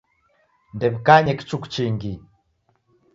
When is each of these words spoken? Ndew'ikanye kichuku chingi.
Ndew'ikanye 0.75 1.31
kichuku 1.39 1.67
chingi. 1.73 2.13